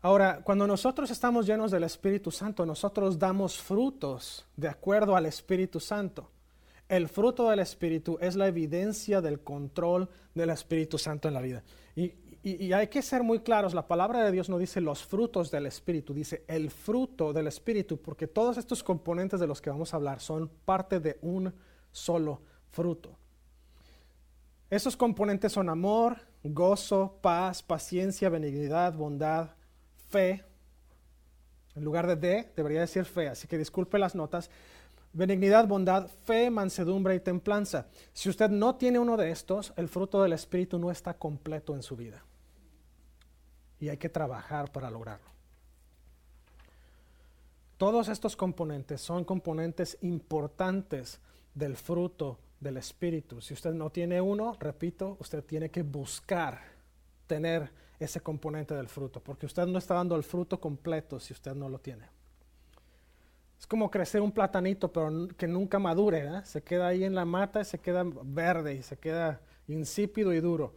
[0.01, 5.82] Ahora, cuando nosotros estamos llenos del Espíritu Santo, nosotros damos frutos de acuerdo al Espíritu
[5.82, 6.29] Santo.
[6.88, 11.63] El fruto del Espíritu es la evidencia del control del Espíritu Santo en la vida.
[11.97, 15.65] Y, hay que ser muy claros, la palabra de Dios no dice los frutos del
[15.65, 19.97] Espíritu, dice el fruto del Espíritu, porque todos estos componentes de los que vamos a
[19.97, 21.54] hablar son parte de un
[21.91, 23.17] solo fruto.
[24.69, 29.49] Esos componentes son amor, gozo, paz, paciencia, benignidad, bondad,
[30.08, 30.45] fe,
[31.75, 34.49] en lugar de de, debería decir fe, así que disculpe las notas.
[35.12, 37.88] Benignidad, bondad, fe, mansedumbre y templanza.
[38.13, 41.82] Si usted no tiene uno de estos, el fruto del Espíritu no está completo en
[41.82, 42.23] su vida.
[43.80, 45.30] Y hay que trabajar para lograrlo.
[47.78, 51.22] Todos estos componentes son componentes importantes
[51.54, 53.39] del fruto del Espíritu.
[53.39, 56.60] Si usted no tiene uno, repito, usted tiene que buscar
[57.26, 61.54] tener ese componente del fruto, porque usted no está dando el fruto completo si usted
[61.54, 62.06] no lo tiene.
[63.60, 66.42] Es como crecer un platanito, pero que nunca madure, ¿eh?
[66.46, 70.39] se queda ahí en la mata, y se queda verde y se queda insípido y
[70.39, 70.74] duro.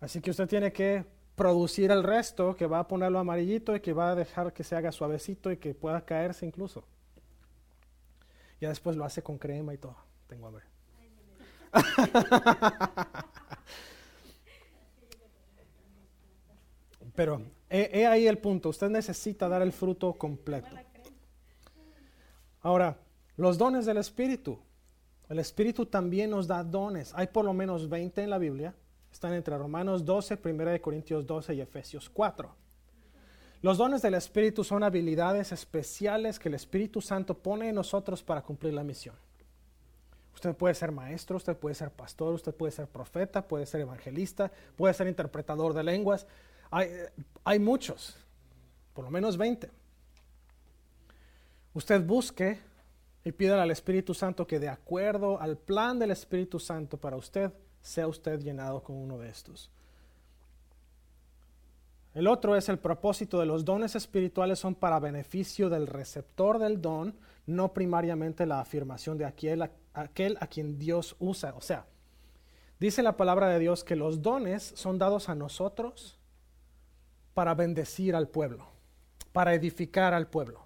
[0.00, 3.92] Así que usted tiene que producir el resto, que va a ponerlo amarillito y que
[3.92, 6.84] va a dejar que se haga suavecito y que pueda caerse incluso.
[8.60, 9.96] Ya después lo hace con crema y todo.
[10.26, 10.64] Tengo hambre.
[17.14, 20.76] Pero he, ahí el punto, usted necesita dar el fruto completo.
[22.60, 22.98] Ahora,
[23.36, 24.58] los dones del Espíritu.
[25.28, 27.12] El Espíritu también nos da dones.
[27.14, 28.74] Hay por lo menos 20 en la Biblia.
[29.14, 32.52] Están entre Romanos 12, 1 Corintios 12 y Efesios 4.
[33.62, 38.42] Los dones del Espíritu son habilidades especiales que el Espíritu Santo pone en nosotros para
[38.42, 39.14] cumplir la misión.
[40.34, 44.50] Usted puede ser maestro, usted puede ser pastor, usted puede ser profeta, puede ser evangelista,
[44.74, 46.26] puede ser interpretador de lenguas.
[46.72, 46.90] Hay,
[47.44, 48.16] hay muchos,
[48.94, 49.70] por lo menos 20.
[51.72, 52.58] Usted busque
[53.24, 57.52] y pida al Espíritu Santo que de acuerdo al plan del Espíritu Santo para usted,
[57.84, 59.70] sea usted llenado con uno de estos.
[62.14, 66.80] El otro es el propósito de los dones espirituales son para beneficio del receptor del
[66.80, 67.14] don,
[67.46, 71.54] no primariamente la afirmación de aquel, aquel a quien Dios usa.
[71.56, 71.86] O sea,
[72.80, 76.18] dice la palabra de Dios que los dones son dados a nosotros
[77.34, 78.66] para bendecir al pueblo,
[79.32, 80.62] para edificar al pueblo.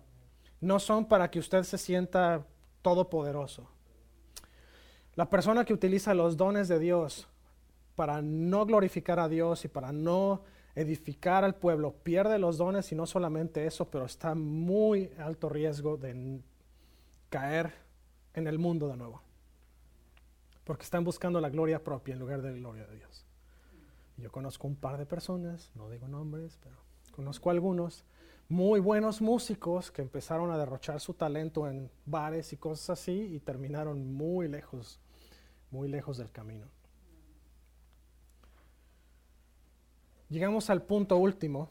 [0.60, 2.46] No son para que usted se sienta
[2.80, 3.68] todopoderoso.
[5.18, 7.26] La persona que utiliza los dones de Dios
[7.96, 10.44] para no glorificar a Dios y para no
[10.76, 15.96] edificar al pueblo, pierde los dones y no solamente eso, pero está muy alto riesgo
[15.96, 16.40] de
[17.30, 17.72] caer
[18.32, 19.20] en el mundo de nuevo.
[20.62, 23.26] Porque están buscando la gloria propia en lugar de la gloria de Dios.
[24.18, 26.76] Yo conozco un par de personas, no digo nombres, pero
[27.10, 28.04] conozco algunos
[28.48, 33.40] muy buenos músicos que empezaron a derrochar su talento en bares y cosas así y
[33.40, 35.00] terminaron muy lejos,
[35.70, 36.66] muy lejos del camino.
[40.28, 41.70] Llegamos al punto último.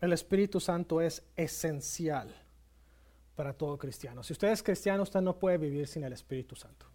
[0.00, 2.34] El Espíritu Santo es esencial
[3.34, 4.22] para todo cristiano.
[4.22, 6.86] Si usted es cristiano, usted no puede vivir sin el Espíritu Santo.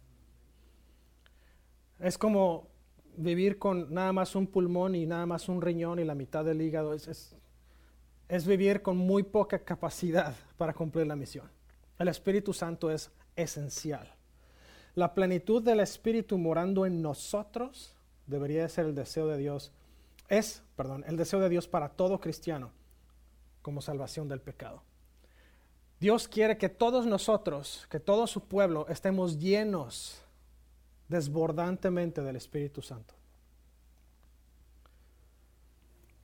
[1.98, 2.68] Es como
[3.16, 6.60] vivir con nada más un pulmón y nada más un riñón y la mitad del
[6.62, 6.94] hígado.
[6.94, 7.34] Es,
[8.28, 11.50] es vivir con muy poca capacidad para cumplir la misión.
[11.98, 14.13] El Espíritu Santo es esencial.
[14.94, 17.94] La plenitud del Espíritu morando en nosotros
[18.26, 19.72] debería ser el deseo de Dios
[20.28, 22.70] es, perdón, el deseo de Dios para todo cristiano
[23.62, 24.82] como salvación del pecado.
[26.00, 30.20] Dios quiere que todos nosotros, que todo su pueblo estemos llenos
[31.08, 33.14] desbordantemente del Espíritu Santo.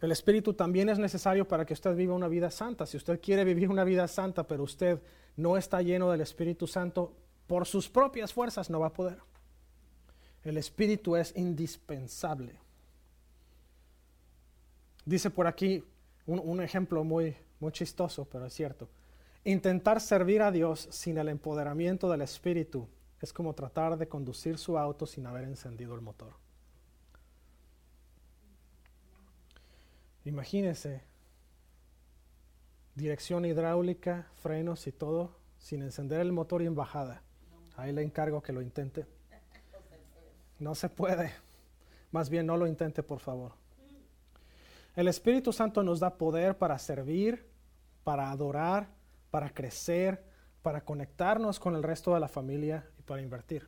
[0.01, 2.87] El Espíritu también es necesario para que usted viva una vida santa.
[2.87, 5.01] Si usted quiere vivir una vida santa, pero usted
[5.37, 7.13] no está lleno del Espíritu Santo,
[7.51, 9.19] por sus propias fuerzas no va a poder.
[10.45, 12.55] El Espíritu es indispensable.
[15.05, 15.83] Dice por aquí
[16.27, 18.89] un, ejemplo muy, muy chistoso, pero es cierto.
[19.43, 22.87] Intentar servir a Dios sin el empoderamiento del Espíritu
[23.21, 26.35] es como tratar de conducir su auto sin haber encendido el motor.
[30.25, 31.03] Imagínese,
[32.95, 37.25] dirección hidráulica, frenos y todo, sin encender el motor y en bajada.
[37.81, 39.07] Ahí le encargo que lo intente.
[40.59, 41.33] No se puede.
[42.11, 43.53] Más bien no lo intente, por favor.
[44.95, 47.49] El Espíritu Santo nos da poder para servir,
[48.05, 48.89] para adorar,
[49.31, 50.23] para crecer,
[50.61, 53.67] para conectarnos con el resto de la familia y para invertir.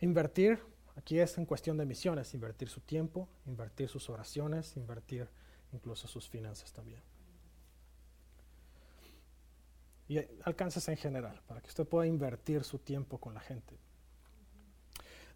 [0.00, 0.60] Invertir,
[0.96, 5.30] aquí es en cuestión de misiones, invertir su tiempo, invertir sus oraciones, invertir
[5.72, 7.00] incluso sus finanzas también.
[10.08, 13.76] Y alcances en general, para que usted pueda invertir su tiempo con la gente.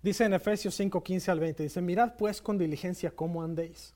[0.02, 3.94] Dice en Efesios 5, 15 al 20, dice, mirad pues con diligencia cómo andéis,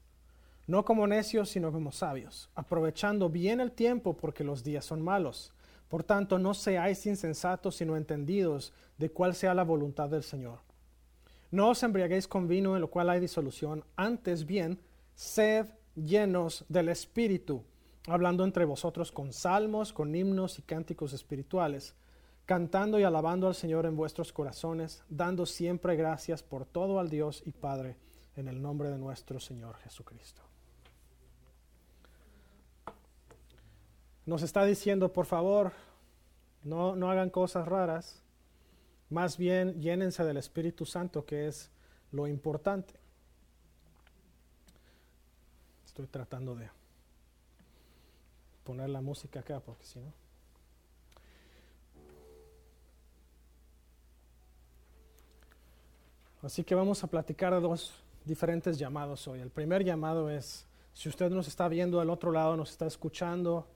[0.66, 5.52] no como necios, sino como sabios, aprovechando bien el tiempo porque los días son malos.
[5.88, 10.60] Por tanto, no seáis insensatos, sino entendidos de cuál sea la voluntad del Señor.
[11.50, 14.80] No os embriaguéis con vino en lo cual hay disolución, antes bien,
[15.14, 17.62] sed llenos del Espíritu,
[18.06, 21.94] hablando entre vosotros con salmos, con himnos y cánticos espirituales
[22.46, 27.42] cantando y alabando al Señor en vuestros corazones, dando siempre gracias por todo al Dios
[27.46, 27.96] y Padre,
[28.36, 30.42] en el nombre de nuestro Señor Jesucristo.
[34.26, 35.72] Nos está diciendo, por favor,
[36.62, 38.22] no, no hagan cosas raras,
[39.10, 41.70] más bien llénense del Espíritu Santo, que es
[42.10, 42.94] lo importante.
[45.84, 46.68] Estoy tratando de
[48.64, 50.12] poner la música acá, porque si no...
[56.42, 59.40] Así que vamos a platicar dos diferentes llamados hoy.
[59.40, 63.66] El primer llamado es, si usted nos está viendo al otro lado, nos está escuchando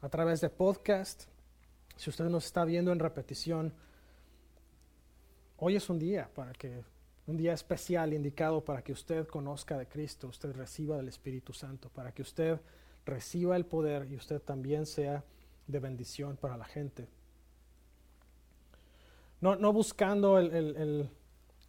[0.00, 1.24] a través de podcast,
[1.96, 3.72] si usted nos está viendo en repetición,
[5.58, 6.82] hoy es un día para que
[7.26, 11.88] un día especial indicado para que usted conozca de Cristo, usted reciba del Espíritu Santo,
[11.88, 12.60] para que usted
[13.10, 15.24] reciba el poder y usted también sea
[15.66, 17.08] de bendición para la gente.
[19.40, 21.10] No, no buscando el, el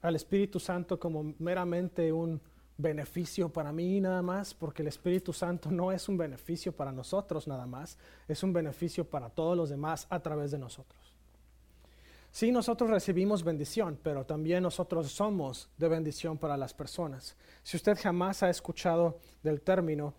[0.02, 2.42] al Espíritu Santo como meramente un
[2.78, 7.48] beneficio para mí nada más, porque el Espíritu Santo no es un beneficio para nosotros
[7.48, 11.00] nada más, es un beneficio para todos los demás a través de nosotros.
[12.32, 17.36] Sí, nosotros recibimos bendición, pero también nosotros somos de bendición para las personas.
[17.62, 20.14] Si usted jamás ha escuchado del término,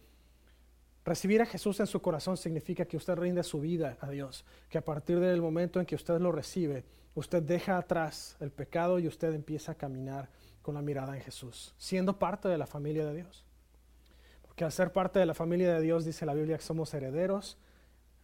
[1.05, 4.79] recibir a Jesús en su corazón significa que usted rinde su vida a Dios, que
[4.79, 6.85] a partir del momento en que usted lo recibe,
[7.15, 10.29] usted deja atrás el pecado y usted empieza a caminar
[10.63, 13.45] con la mirada en Jesús, siendo parte de la familia de Dios.
[14.43, 17.59] Porque al ser parte de la familia de Dios, dice la Biblia que somos herederos,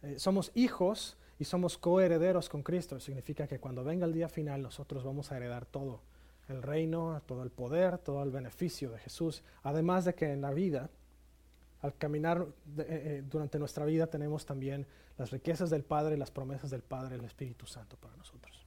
[0.01, 2.99] eh, somos hijos y somos coherederos con Cristo.
[2.99, 6.01] Significa que cuando venga el día final nosotros vamos a heredar todo,
[6.47, 9.43] el reino, todo el poder, todo el beneficio de Jesús.
[9.63, 10.89] Además de que en la vida,
[11.81, 12.45] al caminar
[12.77, 14.85] eh, eh, durante nuestra vida, tenemos también
[15.17, 18.65] las riquezas del Padre, las promesas del Padre, el Espíritu Santo para nosotros.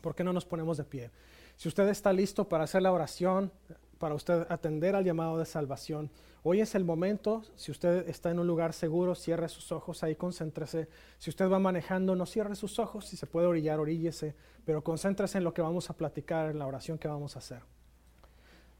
[0.00, 1.10] ¿Por qué no nos ponemos de pie?
[1.56, 3.50] Si usted está listo para hacer la oración,
[3.98, 6.10] para usted atender al llamado de salvación,
[6.42, 7.42] hoy es el momento.
[7.54, 10.88] Si usted está en un lugar seguro, cierre sus ojos, ahí concéntrese.
[11.18, 13.06] Si usted va manejando, no cierre sus ojos.
[13.06, 14.34] Si se puede orillar, oríllese,
[14.64, 17.62] pero concéntrese en lo que vamos a platicar, en la oración que vamos a hacer.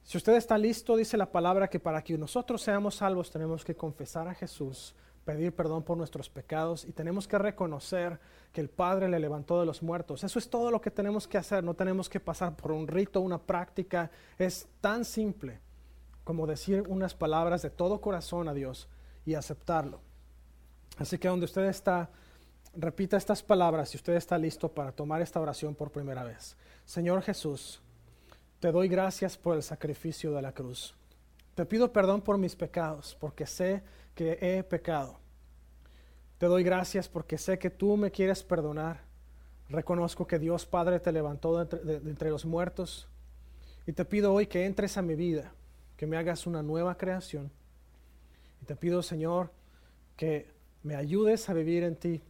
[0.07, 3.75] Si usted está listo, dice la palabra que para que nosotros seamos salvos tenemos que
[3.75, 8.21] confesar a Jesús pedir perdón por nuestros pecados y tenemos que reconocer
[8.53, 10.23] que el Padre le levantó de los muertos.
[10.23, 13.21] Eso es todo lo que tenemos que hacer, no tenemos que pasar por un rito,
[13.21, 14.09] una práctica.
[14.38, 15.59] Es tan simple
[16.23, 18.88] como decir unas palabras de todo corazón a Dios
[19.25, 20.01] y aceptarlo.
[20.99, 22.11] Así que donde usted está,
[22.77, 26.57] repita estas palabras si usted está listo para tomar esta oración por primera vez.
[26.85, 27.83] Señor Jesús,
[28.61, 30.95] te doy gracias por el sacrificio de la cruz.
[31.55, 33.83] Te pido perdón por mis pecados, porque sé
[34.14, 35.19] que he pecado.
[36.38, 39.01] Te doy gracias porque sé que tú me quieres perdonar.
[39.69, 43.09] Reconozco que Dios Padre te levantó de entre, los muertos.
[43.87, 45.53] Y te pido hoy que entres a mi vida,
[45.97, 47.51] que me hagas una nueva creación.
[48.62, 49.51] Y te pido, Señor,
[50.16, 50.51] que
[50.83, 52.23] me ayudes a vivir en ti.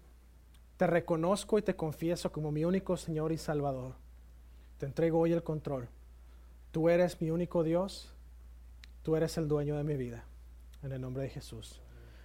[0.76, 3.94] Te reconozco y te confieso como mi único Señor y Salvador.
[4.78, 5.88] Te entrego hoy el control.
[6.76, 8.12] Tú eres mi único Dios.
[9.02, 10.26] Tú eres el dueño de mi vida
[10.82, 11.80] en el nombre de Jesús.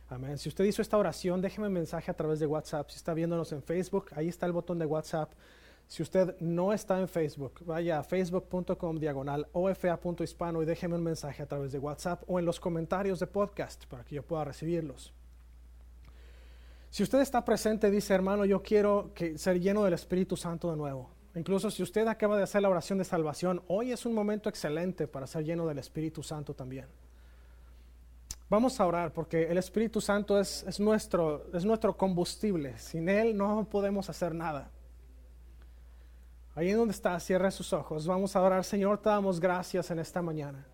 [0.09, 0.37] Amén.
[0.37, 2.89] Si usted hizo esta oración, déjeme un mensaje a través de WhatsApp.
[2.89, 5.31] Si está viéndonos en Facebook, ahí está el botón de WhatsApp.
[5.87, 11.41] Si usted no está en Facebook, vaya a facebook.com diagonal ofa.hispano y déjeme un mensaje
[11.41, 15.13] a través de WhatsApp o en los comentarios de podcast para que yo pueda recibirlos.
[16.89, 20.75] Si usted está presente, dice hermano, yo quiero que ser lleno del Espíritu Santo de
[20.75, 21.20] nuevo.
[21.35, 25.07] Incluso si usted acaba de hacer la oración de salvación, hoy es un momento excelente
[25.07, 26.87] para ser lleno del Espíritu Santo también.
[28.49, 32.77] Vamos a orar porque el Espíritu Santo es, nuestro, es nuestro combustible.
[32.77, 34.69] Sin Él no podemos hacer nada.
[36.53, 38.05] Ahí en donde está, cierre sus ojos.
[38.05, 38.65] Vamos a orar.
[38.65, 40.67] Señor, te damos gracias en esta mañana.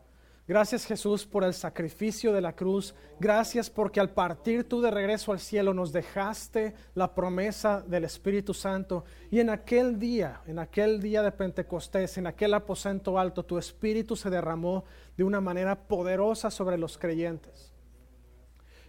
[0.48, 2.96] Gracias Jesús por el sacrificio de la cruz.
[3.20, 8.54] Gracias porque al partir tú de regreso al cielo nos dejaste la promesa del Espíritu
[8.54, 9.04] Santo.
[9.30, 14.16] Y en aquel día, en aquel día de Pentecostés, en aquel aposento alto, tu Espíritu
[14.16, 14.86] se derramó
[15.18, 17.74] de una manera poderosa sobre los creyentes.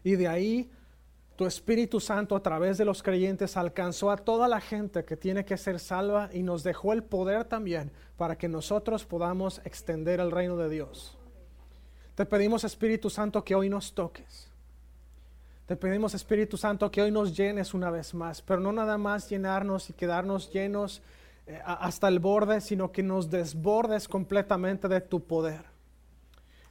[0.05, 0.71] Y de ahí
[1.35, 5.44] tu Espíritu Santo a través de los creyentes alcanzó a toda la gente que tiene
[5.44, 10.31] que ser salva y nos dejó el poder también para que nosotros podamos extender el
[10.31, 11.17] reino de Dios.
[12.18, 14.48] Te pedimos, Espíritu Santo, que hoy nos toques.
[15.66, 19.31] Te pedimos, Espíritu Santo, que hoy nos llenes una vez más, pero no nada más
[19.31, 21.00] llenarnos y quedarnos llenos
[21.46, 25.62] eh, hasta el borde, sino que nos desbordes completamente de tu poder.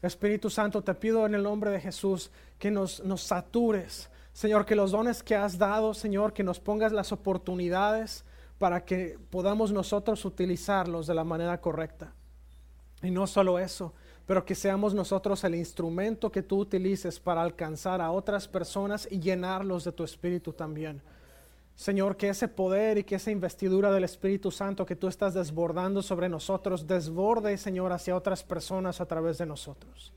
[0.02, 2.30] Espíritu Santo, te pido en el nombre de Jesús
[2.60, 4.10] que nos, nos satures.
[4.34, 8.26] Señor, que los dones que has dado, Señor, que nos pongas las oportunidades
[8.58, 12.17] para que podamos nosotros utilizarlos de la manera correcta.
[13.02, 13.94] Y no solo eso,
[14.26, 19.20] pero que seamos nosotros el instrumento que tú utilices para alcanzar a otras personas y
[19.20, 21.02] llenarlos de tu Espíritu también.
[21.76, 26.02] Señor, que ese poder y que esa investidura del Espíritu Santo que tú estás desbordando
[26.02, 30.12] sobre nosotros, desborde, Señor, hacia otras personas a través de nosotros.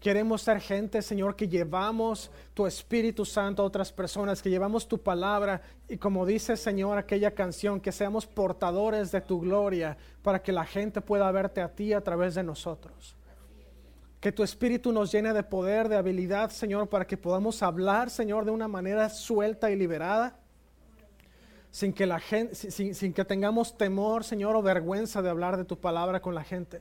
[0.00, 4.96] Queremos ser gente, Señor, que llevamos tu Espíritu Santo a otras personas, que llevamos tu
[4.96, 10.52] palabra y como dice, Señor, aquella canción, que seamos portadores de tu gloria para que
[10.52, 13.14] la gente pueda verte a ti a través de nosotros.
[14.20, 18.46] Que tu Espíritu nos llene de poder, de habilidad, Señor, para que podamos hablar, Señor,
[18.46, 20.38] de una manera suelta y liberada,
[21.70, 25.78] sin que, la gente, sin, que tengamos temor, Señor, o vergüenza de hablar de tu
[25.78, 26.80] palabra con la gente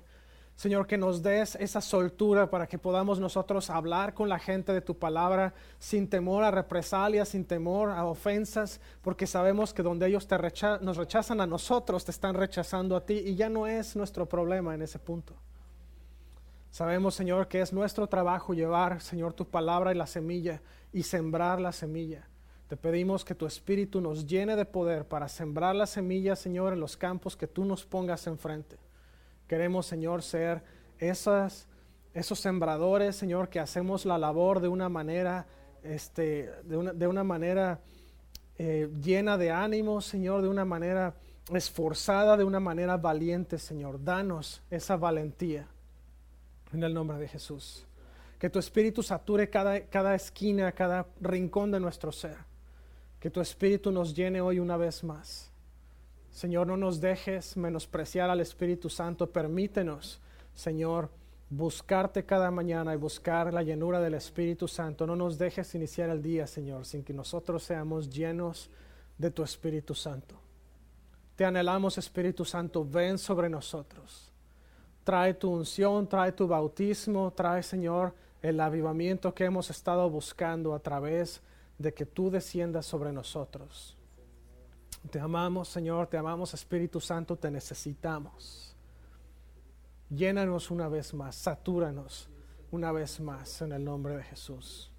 [0.59, 4.81] Señor, que nos des esa soltura para que podamos nosotros hablar con la gente de
[4.81, 10.27] tu palabra sin temor a represalias, sin temor a ofensas, porque sabemos que donde ellos
[10.27, 10.35] te
[10.81, 14.75] nos rechazan a nosotros, te están rechazando a ti y ya no es nuestro problema
[14.75, 15.33] en ese punto.
[16.71, 21.61] Sabemos, Señor, que es nuestro trabajo llevar, Señor, tu palabra y la semilla y sembrar
[21.61, 22.27] la semilla.
[22.67, 26.81] Te pedimos que tu Espíritu nos llene de poder para sembrar la semilla, Señor, en
[26.81, 28.88] los campos que tú nos pongas enfrente.
[29.49, 30.61] Queremos, Señor, ser
[30.99, 31.65] esos
[32.39, 35.47] sembradores, Señor, que hacemos la labor de una manera,
[35.81, 37.81] este, de una, de una manera
[38.59, 41.15] eh, llena de ánimo, Señor, de una manera
[41.51, 44.03] esforzada, de una manera valiente, Señor.
[44.03, 45.67] Danos esa valentía
[46.71, 47.87] en el nombre de Jesús.
[48.37, 52.37] Que tu Espíritu sature cada, cada esquina, cada rincón de nuestro ser.
[53.19, 55.48] Que tu Espíritu nos llene hoy una vez más.
[56.31, 59.29] Señor, no nos dejes menospreciar al Espíritu Santo.
[59.29, 60.19] Permítenos,
[60.53, 61.09] Señor,
[61.49, 65.07] buscarte cada mañana y buscar la llenura del Espíritu Santo.
[65.07, 68.69] No nos dejes iniciar el día, Señor, sin que nosotros seamos llenos
[69.17, 70.35] de tu Espíritu Santo.
[71.35, 74.31] Te anhelamos, Espíritu Santo, ven sobre nosotros.
[75.03, 80.79] Trae tu unción, trae tu bautismo, trae, Señor, el avivamiento que hemos estado buscando a
[80.79, 81.41] través
[81.77, 83.97] de que tú desciendas sobre nosotros.
[85.09, 88.75] Te amamos, Señor, te amamos, Espíritu Santo, te necesitamos.
[90.09, 92.29] Llénanos una vez más, satúranos
[92.71, 94.91] una vez más en el nombre de Jesús.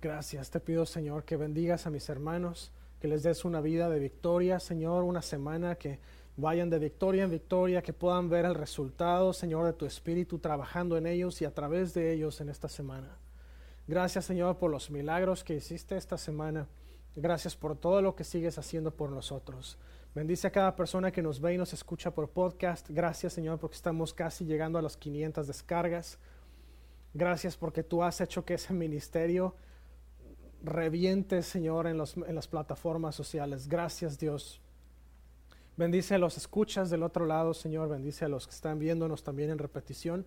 [0.00, 3.98] Gracias, te pido, Señor, que bendigas a mis hermanos, que les des una vida de
[3.98, 6.00] victoria, Señor, una semana que
[6.36, 10.96] vayan de victoria en victoria, que puedan ver el resultado, Señor, de tu Espíritu trabajando
[10.96, 13.16] en ellos y a través de ellos en esta semana.
[13.88, 16.68] Gracias, Señor, por los milagros que hiciste esta semana.
[17.16, 19.78] Gracias por todo lo que sigues haciendo por nosotros.
[20.14, 22.88] Bendice a cada persona que nos ve y nos escucha por podcast.
[22.90, 26.18] Gracias, Señor, porque estamos casi llegando a las 500 descargas.
[27.14, 29.54] Gracias porque tú has hecho que ese ministerio
[30.62, 33.68] reviente, Señor, en, en las plataformas sociales.
[33.68, 34.60] Gracias, Dios.
[35.76, 37.88] Bendice a los escuchas del otro lado, Señor.
[37.88, 40.26] Bendice a los que están viéndonos también en repetición.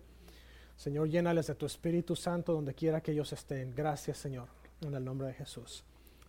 [0.76, 3.74] Señor, llénales de tu Espíritu Santo donde quiera que ellos estén.
[3.74, 4.48] Gracias, Señor,
[4.80, 5.84] en el nombre de Jesús.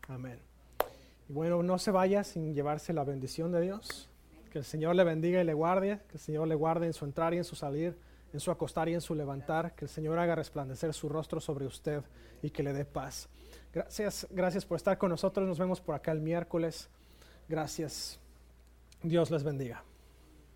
[0.08, 0.40] Amén.
[1.30, 4.10] Y bueno, no se vaya sin llevarse la bendición de Dios.
[4.52, 6.00] Que el Señor le bendiga y le guarde.
[6.08, 7.98] Que el Señor le guarde en su entrar y en su salir,
[8.34, 9.74] en su acostar y en su levantar.
[9.76, 12.04] Que el Señor haga resplandecer su rostro sobre usted
[12.42, 13.30] y que le dé paz.
[13.74, 15.48] Gracias, gracias por estar con nosotros.
[15.48, 16.90] Nos vemos por acá el miércoles.
[17.48, 18.20] Gracias.
[19.02, 19.84] Dios les bendiga.